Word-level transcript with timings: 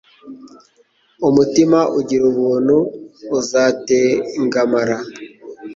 Umutima 1.27 1.79
ugira 1.99 2.23
ubuntu 2.31 2.77
uzatengamara 3.39 4.97